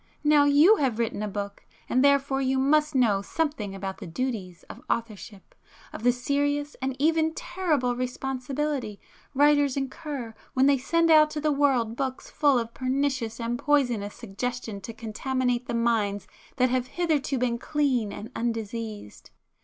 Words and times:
Now 0.23 0.45
you 0.45 0.77
have 0.77 0.97
written 0.97 1.21
a 1.21 1.27
book, 1.27 1.63
and 1.87 2.03
therefore 2.03 2.41
you 2.41 2.57
must 2.57 2.95
know 2.95 3.21
something 3.21 3.75
about 3.75 3.99
the 3.99 4.07
duties 4.07 4.63
of 4.63 4.81
authorship,—of 4.89 6.01
the 6.01 6.11
serious 6.11 6.73
and 6.81 6.95
even 6.97 7.35
terrible 7.35 7.95
responsibility 7.95 8.99
writers 9.35 9.77
incur 9.77 10.33
when 10.55 10.65
they 10.65 10.79
send 10.79 11.11
out 11.11 11.29
to 11.29 11.39
the 11.39 11.51
world 11.51 11.95
books 11.95 12.31
full 12.31 12.57
of 12.57 12.73
pernicious 12.73 13.39
and 13.39 13.59
poisonous 13.59 14.15
suggestion 14.15 14.81
to 14.81 14.91
contaminate 14.91 15.67
the 15.67 15.75
minds 15.75 16.27
that 16.55 16.71
have 16.71 16.87
hitherto 16.87 17.37
been 17.37 17.59
clean 17.59 18.11
and 18.11 18.31
undiseased. 18.35 19.29